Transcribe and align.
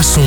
Ultrason. 0.00 0.22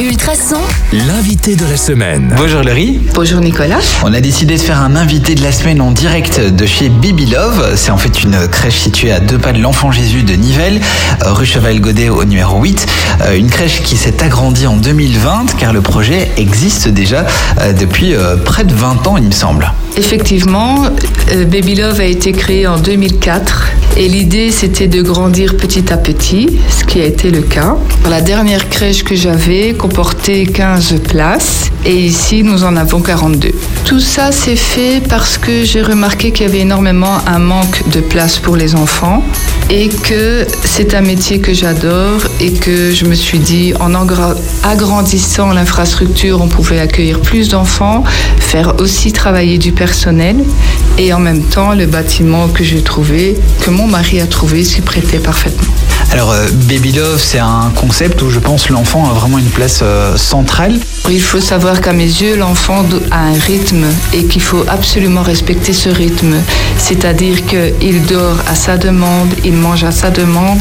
Ultrason. 0.00 0.60
L'invité 0.92 1.54
de 1.54 1.64
la 1.64 1.76
semaine. 1.76 2.34
Bonjour 2.36 2.62
Laurie. 2.64 3.00
Bonjour 3.14 3.38
Nicolas. 3.38 3.78
On 4.02 4.12
a 4.12 4.20
décidé 4.20 4.56
de 4.56 4.60
faire 4.60 4.80
un 4.80 4.96
invité 4.96 5.36
de 5.36 5.44
la 5.44 5.52
semaine 5.52 5.80
en 5.80 5.92
direct 5.92 6.40
de 6.40 6.66
chez 6.66 6.88
Baby 6.88 7.26
Love. 7.26 7.74
C'est 7.76 7.92
en 7.92 7.98
fait 7.98 8.24
une 8.24 8.48
crèche 8.48 8.80
située 8.80 9.12
à 9.12 9.20
deux 9.20 9.38
pas 9.38 9.52
de 9.52 9.60
l'Enfant 9.60 9.92
Jésus 9.92 10.24
de 10.24 10.32
Nivelles, 10.32 10.80
rue 11.24 11.46
Cheval-Godet 11.46 12.08
au 12.08 12.24
numéro 12.24 12.60
8. 12.60 12.84
Euh, 13.20 13.36
Une 13.36 13.48
crèche 13.48 13.82
qui 13.84 13.96
s'est 13.96 14.24
agrandie 14.24 14.66
en 14.66 14.76
2020 14.76 15.56
car 15.56 15.72
le 15.72 15.82
projet 15.82 16.28
existe 16.36 16.88
déjà 16.88 17.24
euh, 17.60 17.72
depuis 17.72 18.16
euh, 18.16 18.36
près 18.36 18.64
de 18.64 18.74
20 18.74 19.06
ans 19.06 19.18
il 19.18 19.26
me 19.26 19.30
semble. 19.30 19.72
Effectivement, 19.96 20.86
Baby 21.46 21.76
Love 21.76 22.00
a 22.00 22.06
été 22.06 22.32
créé 22.32 22.66
en 22.66 22.76
2004 22.76 23.68
et 23.96 24.08
l'idée 24.08 24.50
c'était 24.50 24.88
de 24.88 25.02
grandir 25.02 25.56
petit 25.56 25.92
à 25.92 25.96
petit, 25.96 26.58
ce 26.70 26.84
qui 26.84 27.00
a 27.00 27.04
été 27.04 27.30
le 27.30 27.42
cas. 27.42 27.76
La 28.08 28.20
dernière 28.20 28.68
crèche 28.68 29.04
que 29.04 29.14
j'avais 29.14 29.74
comportait 29.74 30.44
15 30.46 31.00
places 31.02 31.71
et 31.84 31.94
ici 31.94 32.42
nous 32.42 32.64
en 32.64 32.76
avons 32.76 33.00
42. 33.00 33.50
Tout 33.84 34.00
ça 34.00 34.32
s'est 34.32 34.56
fait 34.56 35.02
parce 35.08 35.38
que 35.38 35.64
j'ai 35.64 35.82
remarqué 35.82 36.30
qu'il 36.30 36.46
y 36.46 36.48
avait 36.48 36.60
énormément 36.60 37.18
un 37.26 37.38
manque 37.38 37.88
de 37.90 38.00
place 38.00 38.38
pour 38.38 38.56
les 38.56 38.74
enfants 38.74 39.22
et 39.70 39.88
que 39.88 40.46
c'est 40.64 40.94
un 40.94 41.00
métier 41.00 41.40
que 41.40 41.52
j'adore 41.52 42.20
et 42.40 42.52
que 42.52 42.92
je 42.92 43.04
me 43.04 43.14
suis 43.14 43.38
dit 43.38 43.72
en 43.80 43.94
agrandissant 44.62 45.52
l'infrastructure 45.52 46.40
on 46.40 46.48
pouvait 46.48 46.80
accueillir 46.80 47.20
plus 47.20 47.48
d'enfants, 47.48 48.04
faire 48.38 48.74
aussi 48.80 49.12
travailler 49.12 49.58
du 49.58 49.72
personnel 49.72 50.44
et 50.98 51.12
en 51.12 51.18
même 51.18 51.42
temps 51.42 51.72
le 51.74 51.86
bâtiment 51.86 52.48
que 52.48 52.64
j'ai 52.64 52.82
trouvé, 52.82 53.36
que 53.62 53.70
mon 53.70 53.86
mari 53.86 54.20
a 54.20 54.26
trouvé, 54.26 54.62
s'y 54.64 54.80
prêtait 54.80 55.18
parfaitement. 55.18 55.72
Alors 56.12 56.32
euh, 56.32 56.46
Baby 56.68 56.92
Love 56.92 57.22
c'est 57.22 57.38
un 57.38 57.72
concept 57.74 58.20
où 58.22 58.30
je 58.30 58.38
pense 58.38 58.68
l'enfant 58.68 59.08
a 59.08 59.14
vraiment 59.14 59.38
une 59.38 59.50
place 59.50 59.80
euh, 59.82 60.16
centrale. 60.16 60.78
Il 61.08 61.22
faut 61.22 61.40
savoir 61.40 61.71
qu'à 61.80 61.92
mes 61.92 62.04
yeux, 62.04 62.36
l'enfant 62.36 62.84
a 63.10 63.18
un 63.18 63.38
rythme 63.38 63.84
et 64.12 64.24
qu'il 64.24 64.42
faut 64.42 64.64
absolument 64.68 65.22
respecter 65.22 65.72
ce 65.72 65.88
rythme. 65.88 66.34
C'est-à-dire 66.76 67.46
qu'il 67.46 68.02
dort 68.02 68.38
à 68.48 68.54
sa 68.54 68.76
demande, 68.76 69.32
il 69.44 69.54
mange 69.54 69.84
à 69.84 69.90
sa 69.90 70.10
demande. 70.10 70.60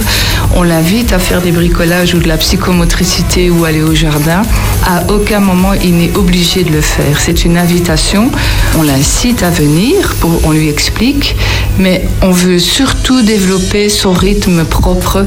On 0.56 0.64
l'invite 0.64 1.12
à 1.14 1.20
faire 1.20 1.42
des 1.42 1.52
bricolages 1.52 2.14
ou 2.14 2.20
de 2.20 2.28
la 2.28 2.38
psychomotricité 2.38 3.50
ou 3.50 3.66
aller 3.66 3.82
au 3.82 3.95
jardin. 3.95 4.44
À 4.86 5.12
aucun 5.12 5.39
moment, 5.39 5.73
il 5.73 5.98
n'est 5.98 6.16
obligé 6.16 6.64
de 6.64 6.72
le 6.72 6.82
faire. 6.82 7.20
C'est 7.20 7.45
une 7.45 7.58
invitation. 7.58 8.32
On 8.78 8.84
l'incite 8.84 9.44
à 9.44 9.50
venir, 9.50 10.16
on 10.44 10.52
lui 10.52 10.70
explique. 10.70 11.36
Mais 11.78 12.06
on 12.22 12.32
veut 12.32 12.59
surtout 12.59 13.22
développer 13.22 13.89
son 13.89 14.14
rythme 14.14 14.66
propre. 14.66 15.26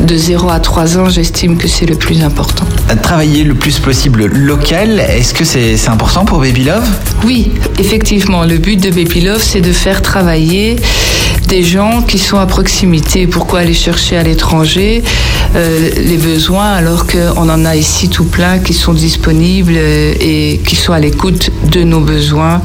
De 0.00 0.16
0 0.16 0.50
à 0.50 0.60
3 0.60 0.98
ans, 0.98 1.08
j'estime 1.08 1.56
que 1.56 1.68
c'est 1.68 1.86
le 1.86 1.96
plus 1.96 2.22
important. 2.22 2.66
Travailler 3.02 3.44
le 3.44 3.54
plus 3.54 3.78
possible 3.78 4.26
local, 4.26 5.00
est-ce 5.00 5.32
que 5.32 5.44
c'est 5.44 5.88
important 5.88 6.24
pour 6.24 6.40
Baby 6.40 6.64
Love? 6.64 6.86
Oui, 7.24 7.52
effectivement, 7.78 8.44
le 8.44 8.58
but 8.58 8.76
de 8.76 8.90
Baby 8.90 9.22
Love, 9.22 9.42
c'est 9.42 9.62
de 9.62 9.72
faire 9.72 10.02
travailler 10.02 10.76
des 11.48 11.62
gens 11.62 12.02
qui 12.02 12.18
sont 12.18 12.38
à 12.38 12.46
proximité. 12.46 13.26
Pourquoi 13.26 13.60
aller 13.60 13.74
chercher 13.74 14.16
à 14.18 14.22
l'étranger 14.22 15.02
euh, 15.54 15.90
les 15.96 16.18
besoins 16.18 16.72
alors 16.72 17.06
qu'on 17.06 17.48
en 17.48 17.64
a 17.64 17.74
ici 17.74 18.08
tout 18.08 18.24
plein 18.24 18.58
qui 18.58 18.74
sont 18.74 18.92
disponibles 18.92 19.74
euh, 19.76 20.12
et 20.20 20.60
qui 20.66 20.76
sont 20.76 20.92
à 20.92 20.98
l'écoute 20.98 21.50
de 21.70 21.82
nos 21.82 22.00
besoins, 22.00 22.60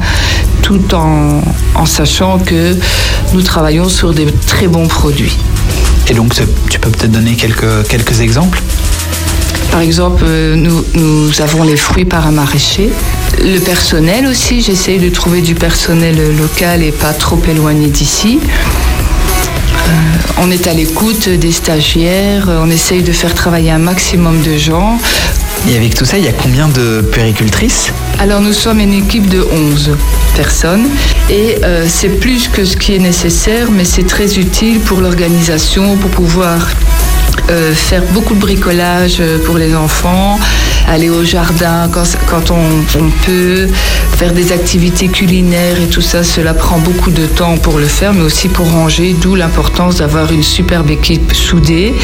tout 0.60 0.94
en, 0.94 1.40
en 1.74 1.86
sachant 1.86 2.38
que 2.38 2.76
nous 3.32 3.42
travaillons 3.42 3.88
sur 3.88 4.12
des 4.12 4.26
très 4.46 4.68
bons 4.68 4.88
produits. 4.88 5.38
Et 6.08 6.14
donc 6.14 6.34
tu 6.68 6.78
peux 6.78 6.90
peut-être 6.90 7.10
donner 7.10 7.34
quelques, 7.34 8.20
exemples? 8.20 8.60
Par 9.70 9.80
exemple, 9.80 10.24
euh, 10.26 10.54
nous, 10.54 10.84
nous 10.94 11.40
avons 11.40 11.62
les 11.62 11.76
fruits 11.76 12.04
par 12.04 12.26
un 12.26 12.32
maraîcher. 12.32 12.90
Le 13.40 13.58
personnel 13.58 14.26
aussi, 14.26 14.60
j'essaye 14.60 14.98
de 14.98 15.08
trouver 15.08 15.40
du 15.40 15.54
personnel 15.54 16.36
local 16.36 16.82
et 16.82 16.92
pas 16.92 17.12
trop 17.14 17.40
éloigné 17.48 17.88
d'ici. 17.88 18.38
Euh, 18.42 19.90
on 20.38 20.50
est 20.50 20.66
à 20.66 20.74
l'écoute 20.74 21.28
des 21.28 21.52
stagiaires, 21.52 22.48
on 22.48 22.70
essaye 22.70 23.02
de 23.02 23.12
faire 23.12 23.34
travailler 23.34 23.70
un 23.70 23.78
maximum 23.78 24.42
de 24.42 24.56
gens. 24.56 24.98
Et 25.68 25.76
avec 25.76 25.94
tout 25.94 26.04
ça, 26.04 26.18
il 26.18 26.24
y 26.24 26.28
a 26.28 26.32
combien 26.32 26.68
de 26.68 27.02
péricultrices 27.02 27.92
Alors 28.18 28.40
nous 28.40 28.52
sommes 28.52 28.80
une 28.80 28.92
équipe 28.92 29.28
de 29.28 29.42
11 29.42 29.90
personnes 30.34 30.88
et 31.30 31.56
euh, 31.62 31.86
c'est 31.88 32.08
plus 32.08 32.48
que 32.48 32.64
ce 32.64 32.76
qui 32.76 32.94
est 32.96 32.98
nécessaire, 32.98 33.70
mais 33.70 33.84
c'est 33.84 34.06
très 34.06 34.38
utile 34.38 34.80
pour 34.80 35.00
l'organisation, 35.00 35.96
pour 35.96 36.10
pouvoir 36.10 36.68
euh, 37.50 37.72
faire 37.74 38.02
beaucoup 38.12 38.34
de 38.34 38.40
bricolage 38.40 39.18
euh, 39.20 39.38
pour 39.44 39.56
les 39.56 39.74
enfants, 39.74 40.38
aller 40.92 41.08
au 41.08 41.24
jardin 41.24 41.88
quand, 42.28 42.50
on 42.50 43.10
peut, 43.24 43.66
faire 44.16 44.32
des 44.32 44.52
activités 44.52 45.08
culinaires 45.08 45.80
et 45.80 45.86
tout 45.86 46.02
ça, 46.02 46.22
cela 46.22 46.52
prend 46.52 46.78
beaucoup 46.78 47.10
de 47.10 47.24
temps 47.24 47.56
pour 47.56 47.78
le 47.78 47.86
faire, 47.86 48.12
mais 48.12 48.22
aussi 48.22 48.48
pour 48.48 48.70
ranger, 48.70 49.16
d'où 49.18 49.34
l'importance 49.34 49.96
d'avoir 49.96 50.30
une 50.30 50.42
superbe 50.42 50.90
équipe 50.90 51.32
soudée. 51.32 51.94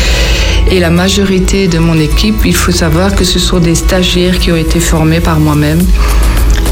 Et 0.70 0.80
la 0.80 0.88
majorité 0.88 1.68
de 1.68 1.78
mon 1.78 1.98
équipe, 1.98 2.46
il 2.46 2.56
faut 2.56 2.72
savoir 2.72 3.14
que 3.14 3.24
ce 3.24 3.38
sont 3.38 3.58
des 3.58 3.74
stagiaires 3.74 4.38
qui 4.38 4.50
ont 4.52 4.56
été 4.56 4.80
formés 4.80 5.20
par 5.20 5.38
moi-même 5.38 5.84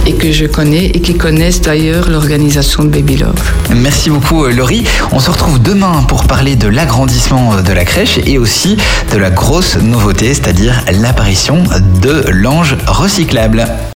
et 0.07 0.15
que 0.15 0.31
je 0.33 0.47
connais 0.47 0.87
et 0.87 1.01
qui 1.01 1.17
connaissent 1.17 1.61
d'ailleurs 1.61 2.09
l'organisation 2.09 2.85
Baby 2.85 3.17
Love. 3.17 3.35
Merci 3.75 4.11
beaucoup 4.11 4.45
euh, 4.45 4.53
Laurie. 4.53 4.85
On 5.13 5.21
se 5.21 5.31
retrouve 5.31 5.61
demain 5.61 6.05
pour 6.09 6.25
parler 6.25 6.57
de 6.57 6.69
l'agrandissement 6.69 7.61
de 7.61 7.73
la 7.73 7.85
crèche 7.85 8.19
et 8.25 8.39
aussi 8.39 8.77
de 9.13 9.19
la 9.19 9.31
grosse 9.31 9.77
nouveauté, 9.77 10.33
c'est-à-dire 10.33 10.85
l'apparition 10.93 11.63
de 12.03 12.25
l'ange 12.31 12.77
recyclable. 12.87 13.67